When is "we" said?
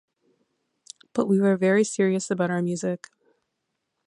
1.27-1.39